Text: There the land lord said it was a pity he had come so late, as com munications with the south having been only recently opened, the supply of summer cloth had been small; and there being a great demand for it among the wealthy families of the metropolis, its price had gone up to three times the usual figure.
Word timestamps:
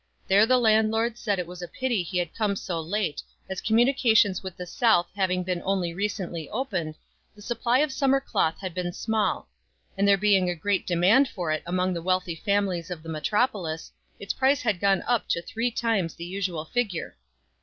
There 0.27 0.47
the 0.47 0.57
land 0.57 0.89
lord 0.89 1.15
said 1.15 1.37
it 1.37 1.45
was 1.45 1.61
a 1.61 1.67
pity 1.67 2.01
he 2.01 2.17
had 2.17 2.33
come 2.33 2.55
so 2.55 2.81
late, 2.81 3.21
as 3.47 3.61
com 3.61 3.77
munications 3.77 4.41
with 4.41 4.57
the 4.57 4.65
south 4.65 5.07
having 5.15 5.43
been 5.43 5.61
only 5.63 5.93
recently 5.93 6.49
opened, 6.49 6.95
the 7.35 7.41
supply 7.43 7.77
of 7.81 7.91
summer 7.91 8.19
cloth 8.19 8.61
had 8.61 8.73
been 8.73 8.93
small; 8.93 9.47
and 9.95 10.07
there 10.07 10.17
being 10.17 10.49
a 10.49 10.55
great 10.55 10.87
demand 10.87 11.29
for 11.29 11.51
it 11.51 11.61
among 11.67 11.93
the 11.93 12.01
wealthy 12.01 12.33
families 12.33 12.89
of 12.89 13.03
the 13.03 13.09
metropolis, 13.09 13.91
its 14.19 14.33
price 14.33 14.63
had 14.63 14.79
gone 14.79 15.03
up 15.05 15.29
to 15.29 15.39
three 15.43 15.69
times 15.69 16.15
the 16.15 16.25
usual 16.25 16.65
figure. 16.65 17.15